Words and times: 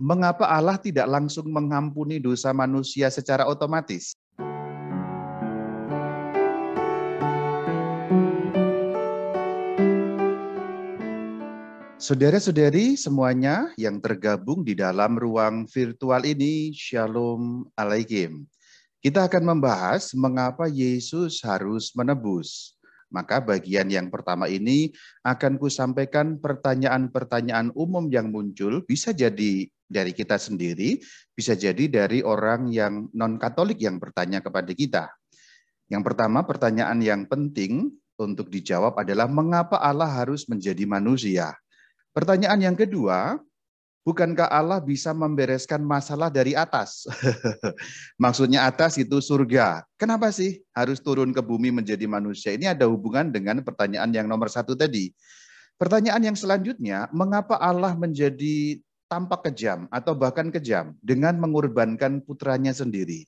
mengapa 0.00 0.48
Allah 0.48 0.80
tidak 0.80 1.04
langsung 1.04 1.52
mengampuni 1.52 2.16
dosa 2.16 2.56
manusia 2.56 3.12
secara 3.12 3.44
otomatis? 3.44 4.16
Saudara-saudari 12.00 12.96
semuanya 12.96 13.76
yang 13.76 14.00
tergabung 14.00 14.64
di 14.64 14.72
dalam 14.72 15.20
ruang 15.20 15.68
virtual 15.68 16.24
ini, 16.24 16.72
Shalom 16.72 17.68
Alaikum. 17.76 18.48
Kita 19.04 19.28
akan 19.28 19.52
membahas 19.52 20.16
mengapa 20.16 20.64
Yesus 20.64 21.44
harus 21.44 21.92
menebus. 21.92 22.79
Maka 23.10 23.42
bagian 23.42 23.90
yang 23.90 24.06
pertama 24.08 24.46
ini 24.46 24.94
akan 25.26 25.58
kusampaikan 25.58 26.38
pertanyaan-pertanyaan 26.38 27.74
umum 27.74 28.06
yang 28.06 28.30
muncul, 28.30 28.86
bisa 28.86 29.10
jadi 29.10 29.66
dari 29.90 30.14
kita 30.14 30.38
sendiri, 30.38 31.02
bisa 31.34 31.58
jadi 31.58 31.90
dari 31.90 32.22
orang 32.22 32.70
yang 32.70 33.10
non-katolik 33.10 33.82
yang 33.82 33.98
bertanya 33.98 34.38
kepada 34.38 34.70
kita. 34.70 35.04
Yang 35.90 36.02
pertama, 36.06 36.46
pertanyaan 36.46 37.02
yang 37.02 37.26
penting 37.26 37.90
untuk 38.14 38.46
dijawab 38.46 38.94
adalah 39.02 39.26
mengapa 39.26 39.82
Allah 39.82 40.06
harus 40.06 40.46
menjadi 40.46 40.86
manusia? 40.86 41.58
Pertanyaan 42.14 42.62
yang 42.62 42.76
kedua, 42.78 43.42
bukankah 44.04 44.48
Allah 44.48 44.80
bisa 44.80 45.12
membereskan 45.12 45.82
masalah 45.84 46.32
dari 46.32 46.56
atas? 46.56 47.04
Maksudnya 48.22 48.64
atas 48.66 48.96
itu 48.96 49.20
surga. 49.20 49.84
Kenapa 50.00 50.32
sih 50.32 50.60
harus 50.72 51.00
turun 51.00 51.30
ke 51.32 51.42
bumi 51.44 51.70
menjadi 51.72 52.04
manusia? 52.08 52.56
Ini 52.56 52.72
ada 52.72 52.88
hubungan 52.88 53.28
dengan 53.28 53.60
pertanyaan 53.60 54.10
yang 54.12 54.26
nomor 54.26 54.48
satu 54.48 54.72
tadi. 54.72 55.12
Pertanyaan 55.80 56.32
yang 56.32 56.36
selanjutnya, 56.36 57.08
mengapa 57.08 57.56
Allah 57.56 57.96
menjadi 57.96 58.76
tampak 59.08 59.50
kejam 59.50 59.88
atau 59.88 60.12
bahkan 60.12 60.52
kejam 60.52 60.92
dengan 61.00 61.34
mengorbankan 61.40 62.20
putranya 62.20 62.70
sendiri. 62.70 63.24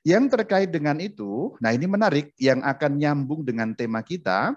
Yang 0.00 0.32
terkait 0.32 0.72
dengan 0.72 0.96
itu, 0.96 1.52
nah 1.60 1.76
ini 1.76 1.84
menarik 1.84 2.32
yang 2.40 2.64
akan 2.64 2.96
nyambung 2.96 3.44
dengan 3.44 3.76
tema 3.76 4.00
kita, 4.00 4.56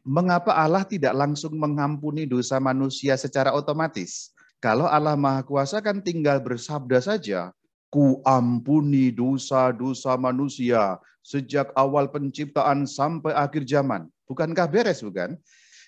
mengapa 0.00 0.56
Allah 0.56 0.88
tidak 0.88 1.12
langsung 1.12 1.52
mengampuni 1.60 2.24
dosa 2.24 2.56
manusia 2.56 3.12
secara 3.20 3.52
otomatis? 3.52 4.32
Kalau 4.60 4.84
Allah 4.84 5.16
Maha 5.16 5.40
Kuasa 5.40 5.80
kan 5.80 6.04
tinggal 6.04 6.36
bersabda 6.44 7.00
saja, 7.00 7.48
ku 7.88 8.20
ampuni 8.28 9.08
dosa-dosa 9.08 10.20
manusia 10.20 11.00
sejak 11.24 11.72
awal 11.72 12.12
penciptaan 12.12 12.84
sampai 12.84 13.32
akhir 13.32 13.64
zaman. 13.64 14.04
Bukankah 14.28 14.68
beres 14.68 15.00
bukan? 15.00 15.40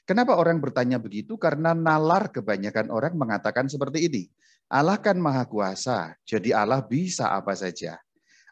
Kenapa 0.09 0.35
orang 0.35 0.59
bertanya 0.59 0.99
begitu? 0.99 1.39
Karena 1.39 1.77
nalar 1.77 2.33
kebanyakan 2.33 2.91
orang 2.91 3.15
mengatakan 3.15 3.69
seperti 3.69 4.11
ini. 4.11 4.23
Allah 4.73 4.97
kan 4.97 5.21
maha 5.21 5.45
kuasa, 5.45 6.17
jadi 6.25 6.57
Allah 6.57 6.81
bisa 6.81 7.29
apa 7.29 7.53
saja. 7.53 8.01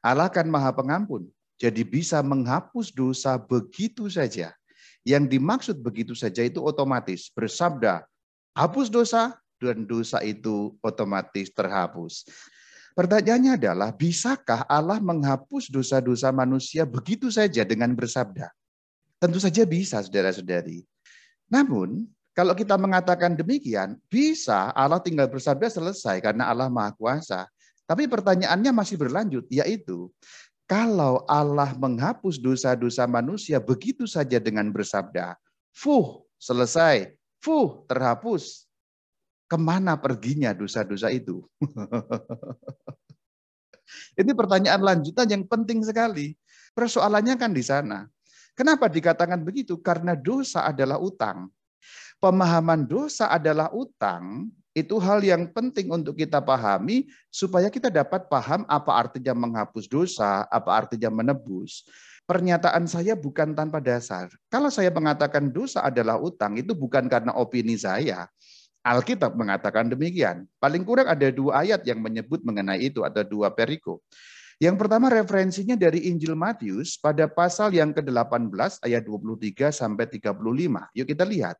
Allah 0.05 0.29
kan 0.29 0.45
maha 0.47 0.69
pengampun, 0.69 1.27
jadi 1.57 1.81
bisa 1.81 2.21
menghapus 2.21 2.93
dosa 2.93 3.41
begitu 3.41 4.05
saja. 4.12 4.53
Yang 5.01 5.25
dimaksud 5.33 5.77
begitu 5.81 6.12
saja 6.12 6.45
itu 6.45 6.61
otomatis. 6.61 7.33
Bersabda, 7.33 8.05
hapus 8.53 8.93
dosa, 8.93 9.41
dan 9.61 9.84
dosa 9.84 10.25
itu 10.25 10.72
otomatis 10.80 11.53
terhapus. 11.53 12.25
Pertanyaannya 12.97 13.61
adalah, 13.61 13.91
bisakah 13.94 14.66
Allah 14.66 14.98
menghapus 14.98 15.70
dosa-dosa 15.70 16.33
manusia 16.34 16.83
begitu 16.89 17.30
saja 17.30 17.62
dengan 17.62 17.94
bersabda? 17.94 18.50
Tentu 19.20 19.38
saja 19.38 19.62
bisa, 19.69 20.00
saudara-saudari. 20.00 20.83
Namun, 21.47 22.08
kalau 22.31 22.55
kita 22.55 22.78
mengatakan 22.78 23.34
demikian, 23.34 23.98
bisa 24.08 24.72
Allah 24.72 25.03
tinggal 25.03 25.28
bersabda 25.28 25.66
selesai 25.66 26.22
karena 26.22 26.48
Allah 26.48 26.70
Maha 26.70 26.94
Kuasa. 26.94 27.47
Tapi 27.84 28.06
pertanyaannya 28.06 28.70
masih 28.70 28.97
berlanjut, 28.97 29.50
yaitu 29.50 30.08
kalau 30.70 31.27
Allah 31.27 31.75
menghapus 31.75 32.38
dosa-dosa 32.38 33.03
manusia 33.11 33.58
begitu 33.58 34.06
saja 34.06 34.38
dengan 34.38 34.70
bersabda, 34.70 35.34
fuh, 35.75 36.22
selesai, 36.38 37.10
fuh, 37.43 37.82
terhapus. 37.91 38.69
Ke 39.50 39.59
mana 39.59 39.99
perginya 39.99 40.55
dosa-dosa 40.55 41.11
itu? 41.11 41.43
Ini 44.21 44.31
pertanyaan 44.31 44.78
lanjutan 44.78 45.27
yang 45.27 45.43
penting 45.43 45.83
sekali. 45.83 46.38
Persoalannya 46.71 47.34
kan 47.34 47.50
di 47.50 47.66
sana. 47.66 48.06
Kenapa 48.55 48.87
dikatakan 48.87 49.43
begitu? 49.43 49.75
Karena 49.83 50.15
dosa 50.15 50.71
adalah 50.71 51.03
utang. 51.03 51.50
Pemahaman 52.22 52.87
dosa 52.87 53.27
adalah 53.27 53.75
utang 53.75 54.47
itu 54.71 55.03
hal 55.03 55.19
yang 55.27 55.50
penting 55.50 55.91
untuk 55.91 56.15
kita 56.15 56.38
pahami 56.38 57.11
supaya 57.27 57.67
kita 57.67 57.91
dapat 57.91 58.31
paham 58.31 58.62
apa 58.71 58.94
artinya 58.94 59.34
menghapus 59.34 59.91
dosa, 59.91 60.47
apa 60.47 60.84
artinya 60.84 61.11
menebus. 61.11 61.82
Pernyataan 62.22 62.87
saya 62.87 63.19
bukan 63.19 63.59
tanpa 63.59 63.82
dasar. 63.82 64.31
Kalau 64.47 64.71
saya 64.71 64.94
mengatakan 64.94 65.50
dosa 65.50 65.82
adalah 65.82 66.22
utang, 66.22 66.55
itu 66.55 66.71
bukan 66.71 67.11
karena 67.11 67.34
opini 67.34 67.75
saya. 67.75 68.31
Alkitab 68.81 69.37
mengatakan 69.37 69.93
demikian. 69.93 70.49
Paling 70.57 70.89
kurang 70.89 71.09
ada 71.09 71.29
dua 71.29 71.65
ayat 71.65 71.85
yang 71.85 72.01
menyebut 72.01 72.41
mengenai 72.41 72.81
itu, 72.81 73.05
ada 73.05 73.21
dua 73.21 73.53
periko. 73.53 74.01
Yang 74.61 74.77
pertama 74.77 75.09
referensinya 75.09 75.73
dari 75.73 76.13
Injil 76.13 76.37
Matius 76.37 77.01
pada 77.01 77.25
pasal 77.29 77.73
yang 77.73 77.97
ke-18 77.97 78.85
ayat 78.85 79.09
23 79.09 79.73
sampai 79.73 80.05
35. 80.05 80.37
Yuk 80.97 81.07
kita 81.09 81.25
lihat. 81.25 81.57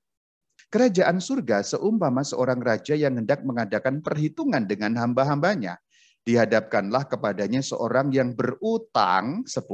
Kerajaan 0.69 1.17
surga 1.17 1.65
seumpama 1.65 2.21
seorang 2.21 2.61
raja 2.61 2.93
yang 2.93 3.17
hendak 3.17 3.41
mengadakan 3.41 4.05
perhitungan 4.05 4.69
dengan 4.69 4.93
hamba-hambanya. 5.01 5.81
Dihadapkanlah 6.29 7.09
kepadanya 7.09 7.65
seorang 7.65 8.13
yang 8.13 8.37
berutang 8.37 9.49
10.000 9.49 9.65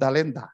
talenta. 0.00 0.48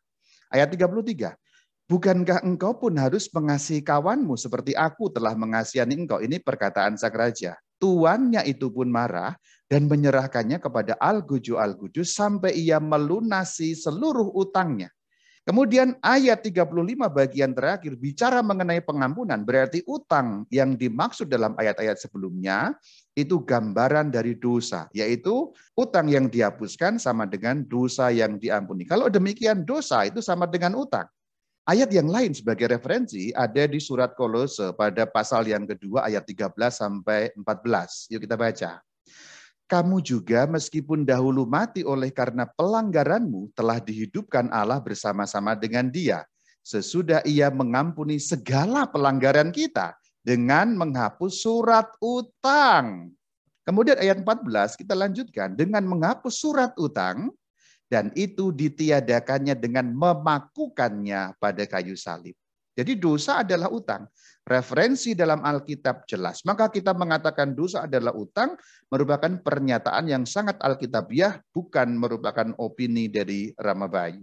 Ayat 0.50 0.74
33. 0.74 1.38
Bukankah 1.86 2.42
engkau 2.42 2.74
pun 2.74 2.98
harus 2.98 3.30
mengasihi 3.30 3.78
kawanmu 3.78 4.34
seperti 4.34 4.74
aku 4.74 5.06
telah 5.06 5.38
mengasihani 5.38 5.94
engkau? 5.94 6.18
Ini 6.18 6.42
perkataan 6.42 6.98
sang 6.98 7.14
raja. 7.14 7.54
Tuannya 7.78 8.42
itu 8.42 8.74
pun 8.74 8.90
marah 8.90 9.38
dan 9.70 9.86
menyerahkannya 9.86 10.58
kepada 10.58 10.98
Al-Guju 10.98 11.54
Al-Guju 11.54 12.02
sampai 12.02 12.58
ia 12.58 12.82
melunasi 12.82 13.78
seluruh 13.78 14.34
utangnya. 14.34 14.90
Kemudian 15.46 15.94
ayat 16.02 16.42
35 16.42 16.74
bagian 17.06 17.54
terakhir 17.54 17.94
bicara 17.94 18.42
mengenai 18.42 18.82
pengampunan. 18.82 19.46
Berarti 19.46 19.86
utang 19.86 20.42
yang 20.50 20.74
dimaksud 20.74 21.30
dalam 21.30 21.54
ayat-ayat 21.54 22.02
sebelumnya 22.02 22.74
itu 23.14 23.46
gambaran 23.46 24.10
dari 24.10 24.34
dosa. 24.34 24.90
Yaitu 24.90 25.54
utang 25.78 26.10
yang 26.10 26.26
dihapuskan 26.26 26.98
sama 26.98 27.30
dengan 27.30 27.62
dosa 27.62 28.10
yang 28.10 28.42
diampuni. 28.42 28.82
Kalau 28.90 29.06
demikian 29.06 29.62
dosa 29.62 30.02
itu 30.02 30.18
sama 30.18 30.50
dengan 30.50 30.74
utang. 30.74 31.06
Ayat 31.66 31.90
yang 31.90 32.06
lain 32.06 32.30
sebagai 32.30 32.70
referensi 32.70 33.34
ada 33.34 33.66
di 33.66 33.82
surat 33.82 34.14
Kolose 34.14 34.70
pada 34.78 35.02
pasal 35.02 35.50
yang 35.50 35.66
kedua 35.66 36.06
ayat 36.06 36.22
13 36.22 36.54
sampai 36.70 37.34
14. 37.34 38.06
Yuk 38.14 38.22
kita 38.22 38.38
baca. 38.38 38.78
Kamu 39.66 39.98
juga 39.98 40.46
meskipun 40.46 41.02
dahulu 41.02 41.42
mati 41.42 41.82
oleh 41.82 42.14
karena 42.14 42.46
pelanggaranmu 42.46 43.50
telah 43.50 43.82
dihidupkan 43.82 44.46
Allah 44.54 44.78
bersama-sama 44.78 45.58
dengan 45.58 45.90
dia. 45.90 46.22
Sesudah 46.62 47.26
ia 47.26 47.50
mengampuni 47.50 48.22
segala 48.22 48.86
pelanggaran 48.86 49.50
kita 49.50 49.98
dengan 50.22 50.70
menghapus 50.78 51.42
surat 51.42 51.90
utang. 51.98 53.10
Kemudian 53.66 53.98
ayat 53.98 54.22
14 54.22 54.78
kita 54.78 54.94
lanjutkan 54.94 55.58
dengan 55.58 55.82
menghapus 55.82 56.34
surat 56.38 56.70
utang 56.78 57.34
dan 57.86 58.10
itu 58.18 58.50
ditiadakannya 58.50 59.54
dengan 59.54 59.94
memakukannya 59.94 61.38
pada 61.38 61.64
kayu 61.66 61.94
salib. 61.94 62.34
Jadi 62.76 62.92
dosa 63.00 63.40
adalah 63.40 63.72
utang. 63.72 64.04
Referensi 64.46 65.16
dalam 65.16 65.42
Alkitab 65.42 66.06
jelas. 66.06 66.44
Maka 66.46 66.70
kita 66.70 66.94
mengatakan 66.94 67.56
dosa 67.56 67.88
adalah 67.88 68.14
utang 68.14 68.54
merupakan 68.92 69.32
pernyataan 69.42 70.06
yang 70.06 70.22
sangat 70.22 70.60
Alkitabiah, 70.62 71.40
bukan 71.50 71.96
merupakan 71.98 72.54
opini 72.60 73.10
dari 73.10 73.50
Ramabayu. 73.58 74.22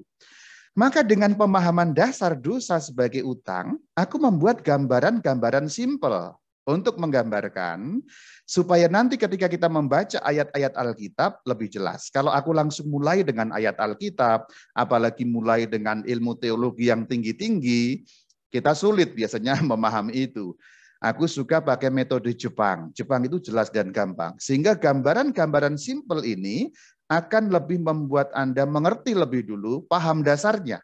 Maka 0.73 1.03
dengan 1.03 1.35
pemahaman 1.35 1.91
dasar 1.91 2.33
dosa 2.39 2.79
sebagai 2.79 3.21
utang, 3.25 3.77
aku 3.93 4.15
membuat 4.17 4.63
gambaran-gambaran 4.65 5.67
simpel 5.67 6.33
untuk 6.63 6.95
menggambarkan 6.95 7.99
supaya 8.47 8.87
nanti 8.87 9.19
ketika 9.19 9.51
kita 9.51 9.67
membaca 9.67 10.19
ayat-ayat 10.23 10.73
Alkitab 10.75 11.43
lebih 11.43 11.67
jelas. 11.67 12.07
Kalau 12.11 12.31
aku 12.31 12.55
langsung 12.55 12.87
mulai 12.87 13.23
dengan 13.23 13.51
ayat 13.51 13.75
Alkitab, 13.79 14.47
apalagi 14.75 15.27
mulai 15.27 15.67
dengan 15.67 16.03
ilmu 16.07 16.39
teologi 16.39 16.87
yang 16.87 17.03
tinggi-tinggi, 17.03 18.03
kita 18.47 18.71
sulit 18.71 19.11
biasanya 19.11 19.59
memahami 19.71 20.31
itu. 20.31 20.55
Aku 21.03 21.27
suka 21.27 21.59
pakai 21.59 21.91
metode 21.91 22.31
Jepang. 22.31 22.87
Jepang 22.95 23.27
itu 23.27 23.35
jelas 23.35 23.67
dan 23.67 23.91
gampang. 23.91 24.39
Sehingga 24.39 24.71
gambaran-gambaran 24.79 25.75
simpel 25.75 26.23
ini 26.23 26.71
akan 27.11 27.51
lebih 27.51 27.83
membuat 27.83 28.31
Anda 28.31 28.63
mengerti 28.63 29.11
lebih 29.11 29.43
dulu 29.43 29.83
paham 29.91 30.23
dasarnya. 30.23 30.79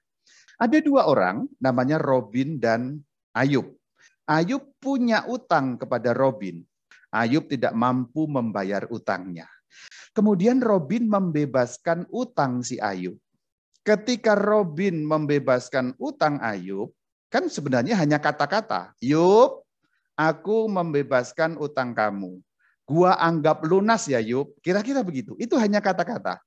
Ada 0.60 0.84
dua 0.84 1.08
orang, 1.08 1.48
namanya 1.64 1.96
Robin 2.04 2.60
dan 2.60 3.00
Ayub. 3.32 3.79
Ayub 4.30 4.78
punya 4.78 5.26
utang 5.26 5.82
kepada 5.82 6.14
Robin. 6.14 6.62
Ayub 7.10 7.50
tidak 7.50 7.74
mampu 7.74 8.30
membayar 8.30 8.86
utangnya. 8.94 9.50
Kemudian 10.14 10.62
Robin 10.62 11.10
membebaskan 11.10 12.06
utang 12.14 12.62
si 12.62 12.78
Ayub. 12.78 13.18
Ketika 13.82 14.38
Robin 14.38 15.02
membebaskan 15.02 15.98
utang 15.98 16.38
Ayub, 16.46 16.94
kan 17.34 17.50
sebenarnya 17.50 17.98
hanya 17.98 18.22
kata-kata. 18.22 18.94
Yub, 19.02 19.66
aku 20.14 20.70
membebaskan 20.70 21.58
utang 21.58 21.98
kamu. 21.98 22.38
Gua 22.86 23.18
anggap 23.18 23.66
lunas 23.66 24.06
ya 24.06 24.22
Yub. 24.22 24.54
Kira-kira 24.62 25.02
begitu. 25.02 25.34
Itu 25.42 25.58
hanya 25.58 25.82
kata-kata. 25.82 26.38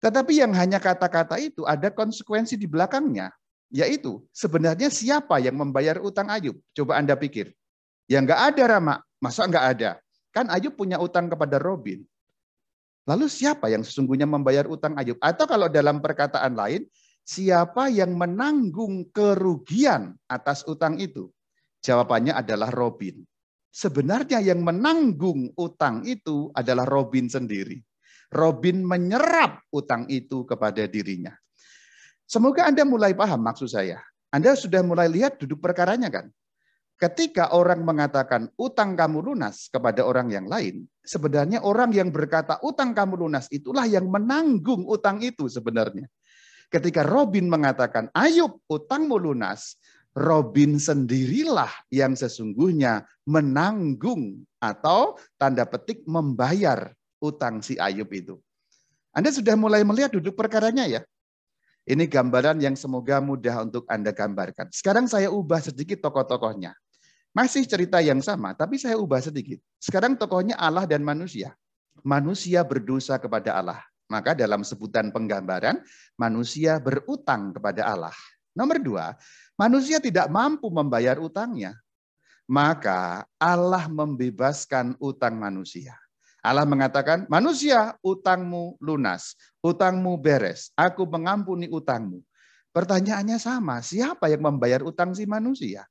Tetapi 0.00 0.40
yang 0.40 0.52
hanya 0.56 0.80
kata-kata 0.80 1.36
itu 1.36 1.64
ada 1.68 1.88
konsekuensi 1.92 2.56
di 2.60 2.68
belakangnya. 2.68 3.32
Yaitu 3.74 4.22
sebenarnya 4.30 4.86
siapa 4.86 5.42
yang 5.42 5.58
membayar 5.58 5.98
utang 5.98 6.30
Ayub? 6.30 6.54
Coba 6.70 6.94
Anda 7.02 7.18
pikir. 7.18 7.50
Ya 8.06 8.22
nggak 8.22 8.54
ada 8.54 8.78
Rama. 8.78 8.94
Masa 9.18 9.50
nggak 9.50 9.66
ada? 9.74 9.98
Kan 10.30 10.46
Ayub 10.46 10.78
punya 10.78 11.02
utang 11.02 11.26
kepada 11.26 11.58
Robin. 11.58 12.06
Lalu 13.04 13.26
siapa 13.26 13.66
yang 13.68 13.82
sesungguhnya 13.82 14.30
membayar 14.30 14.70
utang 14.70 14.94
Ayub? 14.94 15.18
Atau 15.18 15.50
kalau 15.50 15.66
dalam 15.66 15.98
perkataan 15.98 16.54
lain, 16.54 16.86
siapa 17.26 17.90
yang 17.90 18.14
menanggung 18.14 19.10
kerugian 19.10 20.14
atas 20.30 20.62
utang 20.70 20.94
itu? 21.02 21.34
Jawabannya 21.82 22.30
adalah 22.30 22.70
Robin. 22.70 23.26
Sebenarnya 23.74 24.38
yang 24.38 24.62
menanggung 24.62 25.50
utang 25.58 26.06
itu 26.06 26.46
adalah 26.54 26.86
Robin 26.86 27.26
sendiri. 27.26 27.82
Robin 28.30 28.86
menyerap 28.86 29.66
utang 29.74 30.06
itu 30.06 30.46
kepada 30.46 30.86
dirinya. 30.86 31.34
Semoga 32.24 32.68
Anda 32.68 32.82
mulai 32.88 33.12
paham 33.12 33.40
maksud 33.44 33.68
saya. 33.68 34.00
Anda 34.32 34.56
sudah 34.58 34.82
mulai 34.82 35.06
lihat 35.06 35.38
duduk 35.38 35.62
perkaranya 35.62 36.10
kan? 36.10 36.26
Ketika 36.94 37.50
orang 37.50 37.82
mengatakan 37.82 38.46
utang 38.54 38.94
kamu 38.94 39.18
lunas 39.22 39.66
kepada 39.66 40.06
orang 40.06 40.30
yang 40.30 40.46
lain, 40.46 40.86
sebenarnya 41.02 41.62
orang 41.66 41.90
yang 41.90 42.14
berkata 42.14 42.62
utang 42.62 42.94
kamu 42.94 43.18
lunas 43.26 43.50
itulah 43.50 43.82
yang 43.84 44.06
menanggung 44.06 44.86
utang 44.86 45.18
itu 45.18 45.50
sebenarnya. 45.50 46.06
Ketika 46.70 47.02
Robin 47.06 47.50
mengatakan 47.50 48.10
Ayub 48.14 48.62
utangmu 48.70 49.18
lunas, 49.18 49.78
Robin 50.14 50.78
sendirilah 50.78 51.70
yang 51.90 52.14
sesungguhnya 52.14 53.02
menanggung 53.26 54.46
atau 54.62 55.18
tanda 55.34 55.66
petik 55.66 56.06
membayar 56.06 56.94
utang 57.18 57.58
si 57.58 57.74
Ayub 57.74 58.06
itu. 58.14 58.38
Anda 59.10 59.34
sudah 59.34 59.54
mulai 59.58 59.82
melihat 59.82 60.14
duduk 60.14 60.38
perkaranya 60.38 60.86
ya. 60.86 61.02
Ini 61.84 62.08
gambaran 62.08 62.64
yang 62.64 62.80
semoga 62.80 63.20
mudah 63.20 63.60
untuk 63.60 63.84
Anda 63.92 64.08
gambarkan. 64.08 64.72
Sekarang 64.72 65.04
saya 65.04 65.28
ubah 65.28 65.60
sedikit 65.60 66.00
tokoh-tokohnya. 66.00 66.72
Masih 67.36 67.68
cerita 67.68 68.00
yang 68.00 68.24
sama, 68.24 68.56
tapi 68.56 68.80
saya 68.80 68.96
ubah 68.96 69.20
sedikit. 69.20 69.60
Sekarang 69.76 70.16
tokohnya 70.16 70.56
Allah 70.56 70.88
dan 70.88 71.04
manusia. 71.04 71.52
Manusia 72.00 72.64
berdosa 72.64 73.20
kepada 73.20 73.52
Allah. 73.60 73.80
Maka 74.08 74.32
dalam 74.32 74.64
sebutan 74.64 75.12
penggambaran, 75.12 75.80
manusia 76.16 76.80
berutang 76.80 77.52
kepada 77.52 77.84
Allah. 77.84 78.16
Nomor 78.54 78.78
dua, 78.80 79.06
manusia 79.58 79.98
tidak 80.00 80.30
mampu 80.30 80.70
membayar 80.70 81.18
utangnya. 81.20 81.76
Maka 82.46 83.28
Allah 83.40 83.88
membebaskan 83.88 84.96
utang 85.00 85.36
manusia. 85.36 85.96
Allah 86.44 86.68
mengatakan, 86.68 87.24
manusia 87.32 87.96
utangmu 88.04 88.76
lunas, 88.76 89.32
utangmu 89.64 90.20
beres, 90.20 90.68
aku 90.76 91.08
mengampuni 91.08 91.72
utangmu. 91.72 92.20
Pertanyaannya 92.68 93.40
sama, 93.40 93.80
siapa 93.80 94.28
yang 94.28 94.44
membayar 94.44 94.84
utang 94.84 95.16
si 95.16 95.24
manusia? 95.24 95.88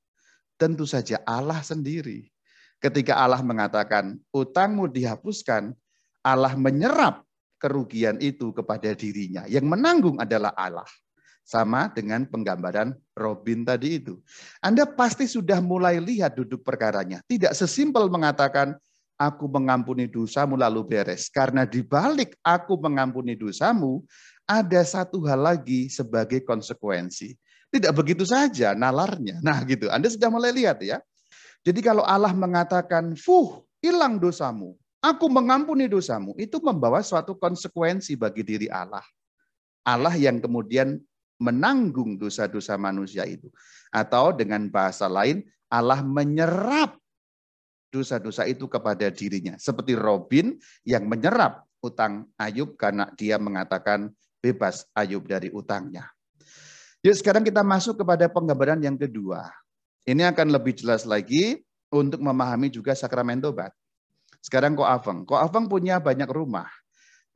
Tentu 0.53 0.85
saja 0.85 1.17
Allah 1.25 1.57
sendiri. 1.65 2.29
Ketika 2.77 3.17
Allah 3.17 3.41
mengatakan, 3.41 4.21
utangmu 4.29 4.93
dihapuskan, 4.93 5.73
Allah 6.21 6.53
menyerap 6.53 7.25
kerugian 7.57 8.21
itu 8.21 8.53
kepada 8.53 8.93
dirinya. 8.93 9.49
Yang 9.49 9.65
menanggung 9.65 10.21
adalah 10.21 10.53
Allah. 10.53 10.85
Sama 11.43 11.89
dengan 11.91 12.29
penggambaran 12.29 12.93
Robin 13.17 13.65
tadi 13.65 13.99
itu. 13.99 14.21
Anda 14.61 14.85
pasti 14.87 15.27
sudah 15.27 15.59
mulai 15.59 15.97
lihat 15.97 16.37
duduk 16.37 16.61
perkaranya. 16.61 17.25
Tidak 17.25 17.51
sesimpel 17.57 18.07
mengatakan, 18.07 18.77
aku 19.27 19.47
mengampuni 19.47 20.11
dosamu 20.11 20.59
lalu 20.59 20.83
beres. 20.83 21.31
Karena 21.31 21.63
di 21.63 21.79
balik 21.79 22.35
aku 22.43 22.75
mengampuni 22.75 23.39
dosamu, 23.39 24.03
ada 24.43 24.83
satu 24.83 25.23
hal 25.23 25.39
lagi 25.39 25.87
sebagai 25.87 26.43
konsekuensi. 26.43 27.35
Tidak 27.73 27.93
begitu 27.95 28.27
saja 28.27 28.75
nalarnya. 28.75 29.39
Nah 29.41 29.63
gitu, 29.65 29.87
Anda 29.89 30.11
sudah 30.11 30.29
mulai 30.29 30.51
lihat 30.53 30.83
ya. 30.83 31.01
Jadi 31.63 31.79
kalau 31.79 32.03
Allah 32.03 32.35
mengatakan, 32.35 33.15
fuh, 33.15 33.63
hilang 33.79 34.19
dosamu, 34.19 34.75
aku 34.99 35.25
mengampuni 35.31 35.87
dosamu, 35.87 36.35
itu 36.35 36.59
membawa 36.59 36.99
suatu 36.99 37.33
konsekuensi 37.39 38.19
bagi 38.19 38.43
diri 38.43 38.67
Allah. 38.67 39.03
Allah 39.83 40.15
yang 40.15 40.43
kemudian 40.43 40.99
menanggung 41.39 42.15
dosa-dosa 42.15 42.79
manusia 42.79 43.27
itu. 43.27 43.51
Atau 43.91 44.35
dengan 44.35 44.67
bahasa 44.71 45.07
lain, 45.11 45.43
Allah 45.67 45.99
menyerap 46.05 46.99
dosa-dosa 47.93 48.49
itu 48.49 48.65
kepada 48.65 49.13
dirinya. 49.13 49.53
Seperti 49.61 49.93
Robin 49.93 50.57
yang 50.81 51.05
menyerap 51.05 51.69
utang 51.85 52.25
Ayub 52.41 52.73
karena 52.73 53.13
dia 53.13 53.37
mengatakan 53.37 54.09
bebas 54.41 54.89
Ayub 54.97 55.21
dari 55.29 55.53
utangnya. 55.53 56.09
Yuk 57.05 57.13
sekarang 57.13 57.45
kita 57.45 57.61
masuk 57.61 58.01
kepada 58.01 58.25
penggambaran 58.33 58.81
yang 58.81 58.97
kedua. 58.97 59.53
Ini 60.09 60.33
akan 60.33 60.49
lebih 60.49 60.73
jelas 60.73 61.05
lagi 61.05 61.61
untuk 61.93 62.17
memahami 62.17 62.73
juga 62.73 62.97
sakramen 62.97 63.37
tobat. 63.37 63.69
Sekarang 64.41 64.73
Ko 64.73 64.83
Aveng. 64.83 65.23
Ko 65.23 65.37
Aveng 65.37 65.69
punya 65.69 66.01
banyak 66.01 66.27
rumah. 66.27 66.67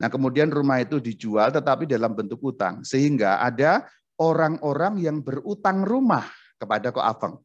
Nah 0.02 0.08
kemudian 0.10 0.50
rumah 0.50 0.82
itu 0.82 0.98
dijual 0.98 1.54
tetapi 1.54 1.86
dalam 1.86 2.12
bentuk 2.12 2.42
utang. 2.42 2.82
Sehingga 2.82 3.40
ada 3.40 3.86
orang-orang 4.18 5.00
yang 5.00 5.22
berutang 5.22 5.86
rumah 5.86 6.26
kepada 6.58 6.90
Ko 6.90 7.00
Aveng. 7.00 7.38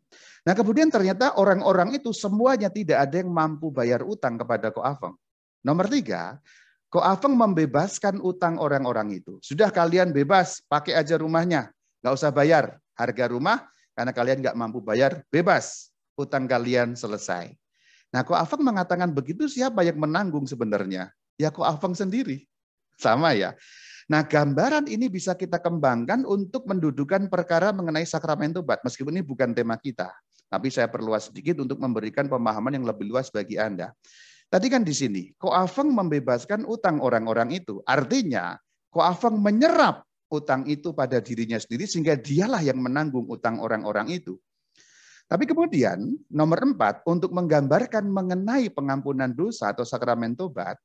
Nah 0.44 0.54
kemudian 0.57 0.92
ternyata 0.92 1.38
orang-orang 1.39 1.95
itu 1.95 2.12
semuanya 2.12 2.68
tidak 2.68 3.07
ada 3.07 3.15
yang 3.21 3.31
mampu 3.31 3.71
bayar 3.71 4.04
utang 4.04 4.36
kepada 4.36 4.74
Ko 4.74 4.83
Aveng. 4.83 5.15
Nomor 5.63 5.88
tiga, 5.88 6.42
Ko 6.92 7.00
Aveng 7.00 7.33
membebaskan 7.33 8.19
utang 8.19 8.60
orang-orang 8.60 9.24
itu. 9.24 9.39
Sudah 9.39 9.71
kalian 9.71 10.12
bebas, 10.12 10.60
pakai 10.68 11.00
aja 11.00 11.15
rumahnya. 11.15 11.71
Nggak 12.04 12.13
usah 12.19 12.30
bayar 12.36 12.77
harga 12.94 13.25
rumah, 13.31 13.65
karena 13.95 14.12
kalian 14.12 14.38
nggak 14.44 14.57
mampu 14.57 14.83
bayar, 14.83 15.24
bebas. 15.31 15.89
Utang 16.13 16.45
kalian 16.45 16.94
selesai. 16.94 17.50
Nah, 18.13 18.21
Ko 18.21 18.38
Aveng 18.38 18.62
mengatakan 18.62 19.10
begitu 19.10 19.50
siapa 19.50 19.81
yang 19.81 19.98
menanggung 19.98 20.45
sebenarnya? 20.45 21.10
Ya 21.33 21.50
Ko 21.50 21.65
Aveng 21.65 21.98
sendiri. 21.98 22.45
Sama 22.93 23.34
ya. 23.34 23.58
Nah, 24.12 24.27
gambaran 24.27 24.91
ini 24.91 25.07
bisa 25.07 25.36
kita 25.38 25.63
kembangkan 25.63 26.27
untuk 26.27 26.67
mendudukan 26.67 27.31
perkara 27.31 27.72
mengenai 27.72 28.03
sakramen 28.03 28.51
tobat, 28.51 28.83
meskipun 28.83 29.15
ini 29.15 29.24
bukan 29.24 29.55
tema 29.55 29.79
kita. 29.79 30.12
Tapi 30.51 30.67
saya 30.69 30.91
perluas 30.91 31.31
sedikit 31.31 31.63
untuk 31.63 31.79
memberikan 31.79 32.27
pemahaman 32.27 32.75
yang 32.75 32.86
lebih 32.86 33.10
luas 33.10 33.31
bagi 33.31 33.55
Anda. 33.55 33.95
Tadi 34.51 34.69
kan 34.69 34.86
di 34.86 34.93
sini, 34.93 35.33
Koafeng 35.33 35.89
membebaskan 35.89 36.67
utang 36.69 37.01
orang-orang 37.01 37.57
itu. 37.57 37.81
Artinya, 37.89 38.53
Koafeng 38.93 39.39
menyerap 39.41 40.05
utang 40.29 40.67
itu 40.69 40.93
pada 40.93 41.17
dirinya 41.17 41.57
sendiri 41.57 41.89
sehingga 41.89 42.13
dialah 42.13 42.62
yang 42.62 42.77
menanggung 42.77 43.25
utang 43.29 43.57
orang-orang 43.57 44.13
itu. 44.13 44.38
Tapi 45.25 45.50
kemudian 45.50 46.05
nomor 46.29 46.62
empat, 46.62 47.01
untuk 47.10 47.33
menggambarkan 47.33 48.05
mengenai 48.05 48.69
pengampunan 48.69 49.33
dosa 49.33 49.74
atau 49.74 49.81
sakramen 49.81 50.38
tobat, 50.38 50.77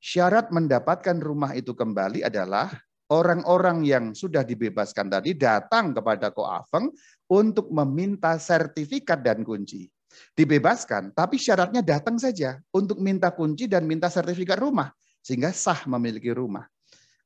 syarat 0.00 0.48
mendapatkan 0.48 1.20
rumah 1.20 1.52
itu 1.52 1.76
kembali 1.76 2.24
adalah 2.24 2.72
orang-orang 3.12 3.84
yang 3.84 4.04
sudah 4.16 4.42
dibebaskan 4.42 5.12
tadi 5.12 5.36
datang 5.36 5.92
kepada 5.92 6.32
Koafeng 6.32 6.88
untuk 7.28 7.68
meminta 7.70 8.40
sertifikat 8.40 9.20
dan 9.20 9.44
kunci. 9.44 9.86
Dibebaskan, 10.34 11.14
tapi 11.14 11.38
syaratnya 11.38 11.86
datang 11.86 12.18
saja 12.18 12.58
untuk 12.74 12.98
minta 12.98 13.30
kunci 13.30 13.70
dan 13.70 13.86
minta 13.86 14.10
sertifikat 14.10 14.58
rumah. 14.58 14.90
Sehingga 15.22 15.54
sah 15.54 15.86
memiliki 15.86 16.32
rumah. 16.34 16.66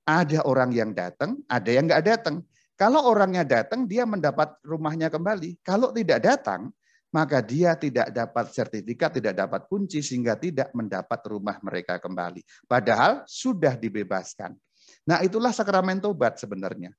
Ada 0.04 0.45
orang 0.45 0.75
yang 0.75 0.93
datang, 0.93 1.40
ada 1.49 1.71
yang 1.71 1.88
nggak 1.88 2.04
datang. 2.04 2.45
Kalau 2.76 3.07
orangnya 3.07 3.47
datang, 3.47 3.88
dia 3.88 4.04
mendapat 4.04 4.61
rumahnya 4.66 5.09
kembali. 5.09 5.62
Kalau 5.64 5.95
tidak 5.95 6.21
datang, 6.26 6.75
maka 7.14 7.38
dia 7.38 7.78
tidak 7.78 8.11
dapat 8.11 8.50
sertifikat, 8.50 9.23
tidak 9.23 9.38
dapat 9.38 9.71
kunci, 9.71 10.02
sehingga 10.02 10.35
tidak 10.35 10.75
mendapat 10.75 11.23
rumah 11.30 11.62
mereka 11.62 12.02
kembali. 12.02 12.42
Padahal 12.66 13.23
sudah 13.30 13.78
dibebaskan. 13.78 14.59
Nah 15.06 15.23
itulah 15.23 15.54
sakramen 15.54 16.02
tobat 16.02 16.42
sebenarnya. 16.42 16.90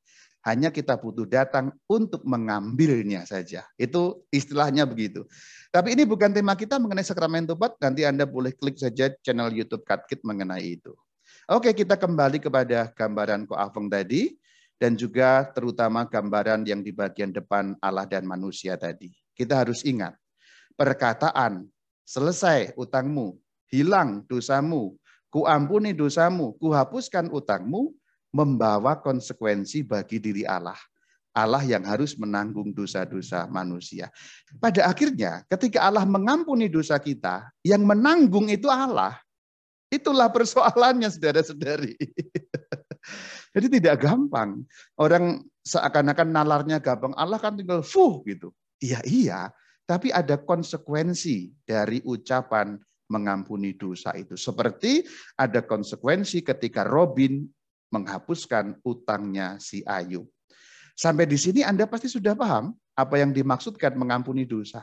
Hanya 0.46 0.72
kita 0.72 0.96
butuh 0.96 1.28
datang 1.28 1.74
untuk 1.90 2.24
mengambilnya 2.24 3.28
saja. 3.28 3.68
Itu 3.76 4.24
istilahnya 4.32 4.88
begitu. 4.88 5.28
Tapi 5.74 5.98
ini 5.98 6.08
bukan 6.08 6.32
tema 6.32 6.56
kita 6.56 6.80
mengenai 6.80 7.04
sakramen 7.04 7.50
tobat. 7.50 7.76
Nanti 7.84 8.08
Anda 8.08 8.24
boleh 8.24 8.56
klik 8.56 8.80
saja 8.80 9.12
channel 9.20 9.52
YouTube 9.52 9.84
Katkit 9.84 10.24
mengenai 10.24 10.80
itu. 10.80 10.96
Oke, 11.50 11.74
kita 11.76 11.98
kembali 11.98 12.40
kepada 12.40 12.88
gambaran 12.94 13.50
Koafeng 13.50 13.92
tadi. 13.92 14.38
Dan 14.78 14.94
juga 14.94 15.50
terutama 15.50 16.06
gambaran 16.06 16.68
yang 16.68 16.86
di 16.86 16.94
bagian 16.94 17.34
depan 17.34 17.74
Allah 17.82 18.06
dan 18.06 18.28
manusia 18.28 18.78
tadi. 18.78 19.25
Kita 19.36 19.62
harus 19.62 19.84
ingat, 19.84 20.16
perkataan 20.80 21.68
selesai 22.08 22.72
utangmu 22.80 23.36
hilang 23.68 24.24
dosamu, 24.32 24.96
kuampuni 25.28 25.92
dosamu, 25.92 26.56
kuhapuskan 26.56 27.28
utangmu, 27.28 27.92
membawa 28.32 28.96
konsekuensi 29.00 29.84
bagi 29.84 30.24
diri 30.24 30.48
Allah. 30.48 30.80
Allah 31.36 31.60
yang 31.68 31.84
harus 31.84 32.16
menanggung 32.16 32.72
dosa-dosa 32.72 33.44
manusia. 33.52 34.08
Pada 34.56 34.88
akhirnya, 34.88 35.44
ketika 35.52 35.84
Allah 35.84 36.08
mengampuni 36.08 36.72
dosa 36.72 36.96
kita, 36.96 37.52
yang 37.60 37.84
menanggung 37.84 38.48
itu 38.48 38.72
Allah. 38.72 39.20
Itulah 39.92 40.32
persoalannya, 40.32 41.12
saudara-saudari. 41.12 42.00
Jadi 43.54 43.68
tidak 43.68 44.08
gampang. 44.08 44.64
Orang 44.96 45.44
seakan-akan 45.68 46.32
nalarnya 46.32 46.80
gampang. 46.80 47.12
Allah 47.20 47.40
kan 47.40 47.60
tinggal 47.60 47.84
fuh 47.84 48.24
gitu. 48.24 48.56
Iya, 48.82 49.00
iya. 49.08 49.42
Tapi 49.86 50.10
ada 50.10 50.42
konsekuensi 50.42 51.54
dari 51.62 52.02
ucapan 52.02 52.76
mengampuni 53.10 53.78
dosa 53.78 54.18
itu. 54.18 54.34
Seperti 54.34 55.06
ada 55.38 55.62
konsekuensi 55.62 56.42
ketika 56.42 56.82
Robin 56.82 57.46
menghapuskan 57.94 58.82
utangnya 58.82 59.62
si 59.62 59.86
Ayub. 59.86 60.26
Sampai 60.98 61.30
di 61.30 61.38
sini 61.38 61.62
Anda 61.62 61.86
pasti 61.86 62.10
sudah 62.10 62.34
paham 62.34 62.74
apa 62.98 63.20
yang 63.20 63.36
dimaksudkan 63.36 63.94
mengampuni 63.94 64.48
dosa. 64.48 64.82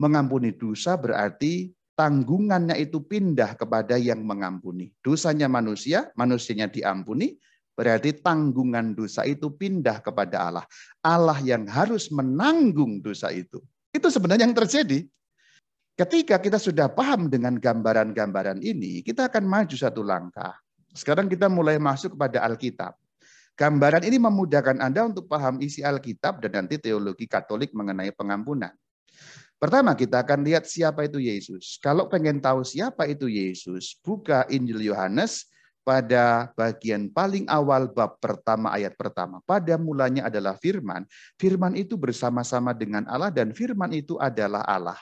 Mengampuni 0.00 0.56
dosa 0.56 0.96
berarti 0.96 1.74
tanggungannya 1.92 2.80
itu 2.80 3.04
pindah 3.04 3.60
kepada 3.60 4.00
yang 4.00 4.24
mengampuni. 4.24 4.88
Dosanya 5.04 5.52
manusia, 5.52 6.08
manusianya 6.16 6.72
diampuni, 6.72 7.36
berarti 7.80 8.12
tanggungan 8.12 8.92
dosa 8.92 9.24
itu 9.24 9.48
pindah 9.48 10.04
kepada 10.04 10.52
Allah. 10.52 10.66
Allah 11.00 11.40
yang 11.40 11.64
harus 11.64 12.12
menanggung 12.12 13.00
dosa 13.00 13.32
itu. 13.32 13.56
Itu 13.88 14.12
sebenarnya 14.12 14.44
yang 14.44 14.52
terjadi. 14.52 15.08
Ketika 15.96 16.36
kita 16.36 16.60
sudah 16.60 16.92
paham 16.92 17.32
dengan 17.32 17.56
gambaran-gambaran 17.56 18.60
ini, 18.60 19.00
kita 19.00 19.32
akan 19.32 19.48
maju 19.48 19.72
satu 19.72 20.04
langkah. 20.04 20.52
Sekarang 20.92 21.24
kita 21.24 21.48
mulai 21.48 21.80
masuk 21.80 22.20
kepada 22.20 22.44
Alkitab. 22.44 23.00
Gambaran 23.56 24.04
ini 24.04 24.20
memudahkan 24.20 24.76
Anda 24.76 25.08
untuk 25.08 25.24
paham 25.24 25.64
isi 25.64 25.80
Alkitab 25.80 26.44
dan 26.44 26.60
nanti 26.60 26.76
teologi 26.76 27.24
Katolik 27.24 27.72
mengenai 27.72 28.12
pengampunan. 28.12 28.76
Pertama 29.56 29.96
kita 29.96 30.20
akan 30.24 30.44
lihat 30.44 30.68
siapa 30.68 31.04
itu 31.04 31.20
Yesus. 31.20 31.80
Kalau 31.80 32.08
pengen 32.08 32.40
tahu 32.40 32.60
siapa 32.60 33.08
itu 33.08 33.28
Yesus, 33.28 33.96
buka 34.00 34.48
Injil 34.48 34.84
Yohanes 34.84 35.48
pada 35.90 36.54
bagian 36.54 37.10
paling 37.10 37.50
awal 37.50 37.90
bab 37.90 38.14
pertama 38.22 38.70
ayat 38.70 38.94
pertama. 38.94 39.42
Pada 39.42 39.74
mulanya 39.74 40.30
adalah 40.30 40.54
firman. 40.54 41.02
Firman 41.34 41.74
itu 41.74 41.98
bersama-sama 41.98 42.70
dengan 42.70 43.02
Allah 43.10 43.34
dan 43.34 43.50
firman 43.50 43.90
itu 43.90 44.14
adalah 44.22 44.62
Allah. 44.70 44.94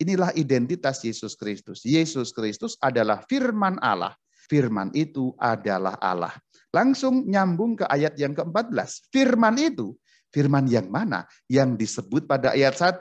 Inilah 0.00 0.32
identitas 0.32 1.04
Yesus 1.04 1.36
Kristus. 1.36 1.84
Yesus 1.84 2.32
Kristus 2.32 2.80
adalah 2.80 3.20
firman 3.28 3.76
Allah. 3.84 4.16
Firman 4.48 4.88
itu 4.96 5.36
adalah 5.36 6.00
Allah. 6.00 6.32
Langsung 6.72 7.28
nyambung 7.28 7.76
ke 7.76 7.84
ayat 7.84 8.16
yang 8.16 8.32
ke-14. 8.32 9.12
Firman 9.12 9.60
itu, 9.60 9.92
firman 10.32 10.64
yang 10.72 10.88
mana? 10.88 11.28
Yang 11.52 11.84
disebut 11.84 12.24
pada 12.24 12.56
ayat 12.56 12.80
1. 12.80 12.96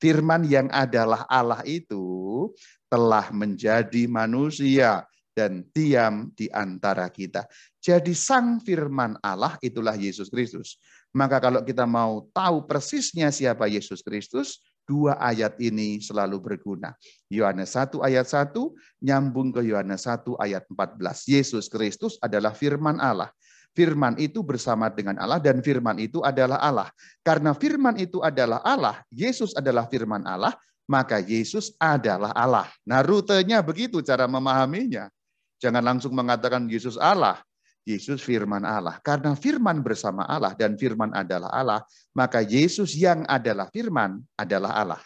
Firman 0.00 0.48
yang 0.48 0.72
adalah 0.72 1.28
Allah 1.28 1.60
itu 1.68 2.48
telah 2.88 3.28
menjadi 3.28 4.08
manusia 4.08 5.04
dan 5.38 5.62
diam 5.70 6.34
di 6.34 6.50
antara 6.50 7.06
kita. 7.06 7.46
Jadi 7.78 8.10
sang 8.18 8.58
firman 8.58 9.14
Allah 9.22 9.54
itulah 9.62 9.94
Yesus 9.94 10.26
Kristus. 10.26 10.82
Maka 11.14 11.38
kalau 11.38 11.62
kita 11.62 11.86
mau 11.86 12.26
tahu 12.34 12.66
persisnya 12.66 13.30
siapa 13.30 13.70
Yesus 13.70 14.02
Kristus, 14.02 14.58
dua 14.82 15.14
ayat 15.22 15.54
ini 15.62 16.02
selalu 16.02 16.42
berguna. 16.42 16.90
Yohanes 17.30 17.78
1 17.78 18.02
ayat 18.02 18.26
1 18.26 18.50
nyambung 18.98 19.54
ke 19.54 19.62
Yohanes 19.62 20.10
1 20.10 20.26
ayat 20.42 20.66
14. 20.66 20.98
Yesus 21.30 21.70
Kristus 21.70 22.18
adalah 22.18 22.50
firman 22.50 22.98
Allah. 22.98 23.30
Firman 23.78 24.18
itu 24.18 24.42
bersama 24.42 24.90
dengan 24.90 25.14
Allah 25.22 25.38
dan 25.38 25.62
firman 25.62 26.02
itu 26.02 26.18
adalah 26.26 26.58
Allah. 26.58 26.88
Karena 27.22 27.54
firman 27.54 27.94
itu 27.94 28.18
adalah 28.18 28.58
Allah, 28.66 28.98
Yesus 29.14 29.54
adalah 29.54 29.86
firman 29.86 30.26
Allah, 30.26 30.50
maka 30.88 31.20
Yesus 31.20 31.76
adalah 31.78 32.32
Allah. 32.34 32.66
Nah 32.82 33.04
rutenya 33.04 33.60
begitu 33.62 34.00
cara 34.00 34.24
memahaminya. 34.26 35.12
Jangan 35.58 35.82
langsung 35.82 36.14
mengatakan 36.14 36.70
Yesus 36.70 36.94
Allah. 36.98 37.42
Yesus 37.88 38.20
firman 38.20 38.68
Allah. 38.68 39.00
Karena 39.00 39.32
firman 39.32 39.80
bersama 39.80 40.28
Allah 40.28 40.52
dan 40.52 40.76
firman 40.76 41.08
adalah 41.16 41.48
Allah, 41.48 41.80
maka 42.12 42.44
Yesus 42.44 42.92
yang 42.92 43.24
adalah 43.24 43.72
firman 43.72 44.20
adalah 44.36 44.76
Allah. 44.76 45.00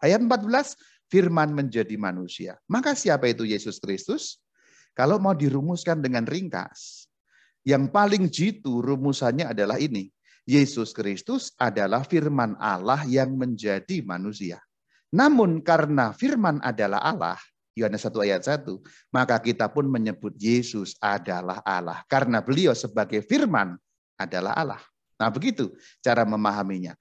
Ayat 0.00 0.24
14, 0.24 0.48
firman 1.12 1.52
menjadi 1.52 1.92
manusia. 2.00 2.56
Maka 2.64 2.96
siapa 2.96 3.28
itu 3.28 3.44
Yesus 3.44 3.76
Kristus? 3.76 4.40
Kalau 4.96 5.20
mau 5.20 5.36
dirumuskan 5.36 6.00
dengan 6.00 6.24
ringkas, 6.24 7.04
yang 7.68 7.92
paling 7.92 8.32
jitu 8.32 8.80
rumusannya 8.80 9.52
adalah 9.52 9.76
ini. 9.76 10.08
Yesus 10.42 10.90
Kristus 10.90 11.54
adalah 11.54 12.02
firman 12.02 12.58
Allah 12.58 13.06
yang 13.06 13.38
menjadi 13.38 14.02
manusia. 14.02 14.58
Namun 15.14 15.62
karena 15.62 16.10
firman 16.16 16.58
adalah 16.64 16.98
Allah, 17.04 17.38
Yohanes 17.72 18.04
1 18.04 18.12
ayat 18.24 18.42
1, 18.44 18.68
maka 19.12 19.40
kita 19.40 19.68
pun 19.72 19.88
menyebut 19.88 20.36
Yesus 20.36 20.92
adalah 21.00 21.64
Allah 21.64 22.04
karena 22.04 22.44
beliau 22.44 22.76
sebagai 22.76 23.24
firman 23.24 23.76
adalah 24.20 24.52
Allah. 24.52 24.82
Nah, 25.16 25.32
begitu 25.32 25.72
cara 26.04 26.26
memahaminya. 26.28 26.92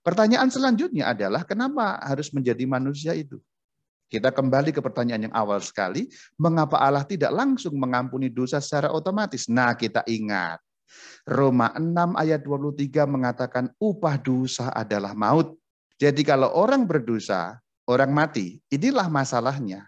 Pertanyaan 0.00 0.48
selanjutnya 0.48 1.10
adalah 1.10 1.42
kenapa 1.42 1.98
harus 2.06 2.30
menjadi 2.30 2.62
manusia 2.64 3.12
itu? 3.12 3.42
Kita 4.06 4.30
kembali 4.30 4.70
ke 4.70 4.78
pertanyaan 4.78 5.26
yang 5.26 5.34
awal 5.34 5.58
sekali, 5.58 6.06
mengapa 6.38 6.78
Allah 6.78 7.02
tidak 7.02 7.34
langsung 7.34 7.74
mengampuni 7.74 8.30
dosa 8.30 8.62
secara 8.62 8.94
otomatis? 8.94 9.50
Nah, 9.50 9.74
kita 9.74 10.06
ingat 10.06 10.62
Roma 11.26 11.74
6 11.74 12.14
ayat 12.14 12.40
23 12.46 13.02
mengatakan 13.10 13.66
upah 13.82 14.14
dosa 14.22 14.70
adalah 14.70 15.10
maut. 15.10 15.58
Jadi 15.98 16.22
kalau 16.22 16.54
orang 16.54 16.86
berdosa, 16.86 17.58
orang 17.90 18.14
mati, 18.14 18.62
inilah 18.70 19.10
masalahnya. 19.10 19.82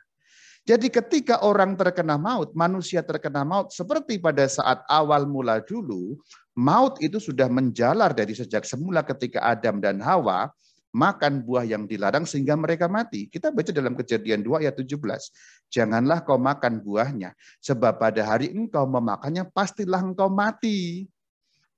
Jadi 0.68 0.92
ketika 0.92 1.40
orang 1.40 1.80
terkena 1.80 2.20
maut, 2.20 2.52
manusia 2.52 3.00
terkena 3.00 3.40
maut, 3.40 3.72
seperti 3.72 4.20
pada 4.20 4.44
saat 4.44 4.84
awal 4.84 5.24
mula 5.24 5.64
dulu, 5.64 6.20
maut 6.52 7.00
itu 7.00 7.16
sudah 7.16 7.48
menjalar 7.48 8.12
dari 8.12 8.36
sejak 8.36 8.68
semula 8.68 9.00
ketika 9.00 9.40
Adam 9.48 9.80
dan 9.80 9.96
Hawa 10.04 10.52
makan 10.92 11.40
buah 11.40 11.64
yang 11.64 11.88
dilarang 11.88 12.28
sehingga 12.28 12.52
mereka 12.52 12.84
mati. 12.84 13.32
Kita 13.32 13.48
baca 13.48 13.72
dalam 13.72 13.96
kejadian 13.96 14.44
2 14.44 14.68
ayat 14.68 14.76
17. 14.76 15.72
Janganlah 15.72 16.20
kau 16.28 16.36
makan 16.36 16.84
buahnya, 16.84 17.32
sebab 17.64 17.96
pada 17.96 18.28
hari 18.28 18.52
engkau 18.52 18.84
memakannya 18.84 19.48
pastilah 19.48 20.04
engkau 20.04 20.28
mati. 20.28 21.08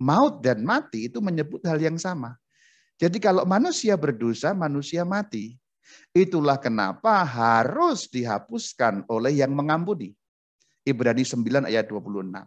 Maut 0.03 0.43
dan 0.43 0.67
mati 0.67 1.07
itu 1.07 1.23
menyebut 1.23 1.63
hal 1.63 1.79
yang 1.79 1.95
sama. 1.95 2.35
Jadi 2.99 3.23
kalau 3.23 3.47
manusia 3.47 3.95
berdosa, 3.95 4.51
manusia 4.51 5.07
mati. 5.07 5.60
Itulah 6.11 6.59
kenapa 6.59 7.23
harus 7.23 8.11
dihapuskan 8.11 9.07
oleh 9.07 9.39
yang 9.39 9.55
mengampuni. 9.55 10.15
Ibrani 10.83 11.23
9 11.23 11.69
ayat 11.71 11.87
26. 11.87 12.47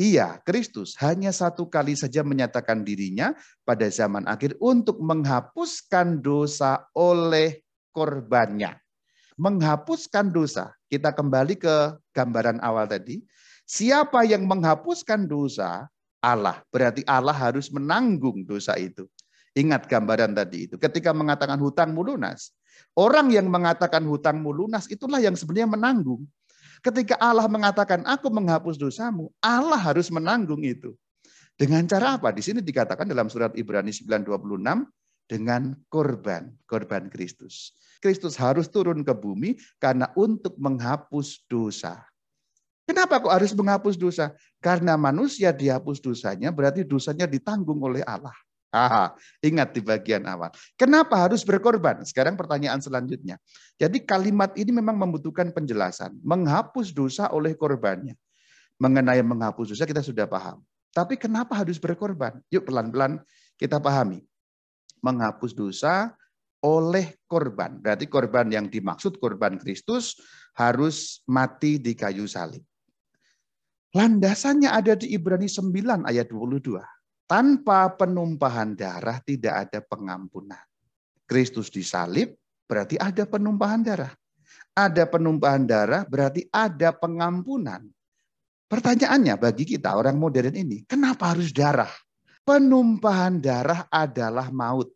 Iya, 0.00 0.40
Kristus 0.42 0.96
hanya 0.98 1.30
satu 1.30 1.68
kali 1.68 1.94
saja 1.94 2.24
menyatakan 2.24 2.82
dirinya 2.82 3.36
pada 3.62 3.86
zaman 3.92 4.24
akhir 4.24 4.56
untuk 4.58 4.98
menghapuskan 4.98 6.18
dosa 6.24 6.88
oleh 6.96 7.60
korbannya. 7.92 8.80
Menghapuskan 9.36 10.32
dosa. 10.32 10.72
Kita 10.88 11.12
kembali 11.12 11.54
ke 11.60 11.96
gambaran 12.16 12.60
awal 12.64 12.88
tadi. 12.88 13.20
Siapa 13.68 14.24
yang 14.26 14.48
menghapuskan 14.48 15.28
dosa? 15.28 15.86
Allah. 16.22 16.62
Berarti 16.70 17.02
Allah 17.04 17.34
harus 17.34 17.68
menanggung 17.68 18.46
dosa 18.46 18.78
itu. 18.78 19.10
Ingat 19.52 19.84
gambaran 19.84 20.32
tadi 20.32 20.70
itu. 20.70 20.80
Ketika 20.80 21.12
mengatakan 21.12 21.60
hutang 21.60 21.92
lunas, 21.92 22.56
Orang 22.92 23.32
yang 23.32 23.48
mengatakan 23.48 24.04
hutangmu 24.04 24.52
lunas 24.52 24.84
itulah 24.92 25.16
yang 25.16 25.32
sebenarnya 25.32 25.72
menanggung. 25.72 26.28
Ketika 26.82 27.16
Allah 27.16 27.46
mengatakan 27.48 28.04
aku 28.04 28.28
menghapus 28.28 28.76
dosamu, 28.76 29.30
Allah 29.40 29.78
harus 29.78 30.10
menanggung 30.12 30.60
itu. 30.60 30.92
Dengan 31.56 31.86
cara 31.86 32.18
apa? 32.18 32.34
Di 32.34 32.42
sini 32.42 32.58
dikatakan 32.58 33.06
dalam 33.06 33.30
surat 33.30 33.54
Ibrani 33.54 33.94
9:26 33.94 34.84
dengan 35.30 35.72
korban, 35.88 36.52
korban 36.66 37.06
Kristus. 37.08 37.72
Kristus 38.02 38.34
harus 38.34 38.66
turun 38.66 39.06
ke 39.06 39.14
bumi 39.14 39.56
karena 39.78 40.10
untuk 40.18 40.58
menghapus 40.58 41.46
dosa. 41.46 42.02
Kenapa 42.82 43.22
kok 43.22 43.30
harus 43.30 43.54
menghapus 43.54 43.94
dosa? 43.94 44.34
Karena 44.58 44.98
manusia 44.98 45.54
dihapus 45.54 46.02
dosanya, 46.02 46.50
berarti 46.50 46.82
dosanya 46.82 47.30
ditanggung 47.30 47.78
oleh 47.78 48.02
Allah. 48.02 48.34
Aha, 48.72 49.12
ingat 49.44 49.76
di 49.76 49.84
bagian 49.84 50.24
awal. 50.24 50.48
Kenapa 50.80 51.28
harus 51.28 51.44
berkorban? 51.44 52.00
Sekarang 52.08 52.40
pertanyaan 52.40 52.80
selanjutnya. 52.80 53.36
Jadi 53.76 54.00
kalimat 54.00 54.56
ini 54.56 54.72
memang 54.72 54.96
membutuhkan 54.96 55.52
penjelasan. 55.52 56.16
Menghapus 56.24 56.96
dosa 56.96 57.28
oleh 57.36 57.52
korbannya. 57.52 58.16
Mengenai 58.80 59.20
menghapus 59.20 59.76
dosa 59.76 59.84
kita 59.84 60.00
sudah 60.00 60.24
paham. 60.24 60.64
Tapi 60.88 61.20
kenapa 61.20 61.52
harus 61.52 61.76
berkorban? 61.76 62.40
Yuk 62.48 62.64
pelan-pelan 62.64 63.20
kita 63.60 63.76
pahami. 63.76 64.24
Menghapus 65.04 65.52
dosa 65.52 66.16
oleh 66.64 67.20
korban. 67.28 67.76
Berarti 67.76 68.08
korban 68.08 68.48
yang 68.48 68.72
dimaksud 68.72 69.20
korban 69.20 69.60
Kristus 69.60 70.16
harus 70.56 71.20
mati 71.28 71.76
di 71.76 71.92
kayu 71.92 72.24
salib. 72.24 72.64
Landasannya 73.92 74.72
ada 74.72 74.96
di 74.96 75.12
Ibrani 75.12 75.44
9 75.44 76.08
ayat 76.08 76.32
22. 76.32 76.80
Tanpa 77.24 77.88
penumpahan 77.96 78.76
darah 78.76 79.18
tidak 79.24 79.68
ada 79.68 79.80
pengampunan. 79.80 80.60
Kristus 81.24 81.72
disalib 81.72 82.36
berarti 82.68 83.00
ada 83.00 83.24
penumpahan 83.24 83.80
darah. 83.80 84.12
Ada 84.72 85.04
penumpahan 85.08 85.64
darah 85.64 86.04
berarti 86.04 86.48
ada 86.52 86.92
pengampunan. 86.92 87.84
Pertanyaannya 88.72 89.36
bagi 89.36 89.68
kita 89.68 89.92
orang 89.92 90.16
modern 90.16 90.56
ini, 90.56 90.80
kenapa 90.88 91.36
harus 91.36 91.52
darah? 91.52 91.92
Penumpahan 92.40 93.36
darah 93.36 93.84
adalah 93.92 94.48
maut, 94.48 94.88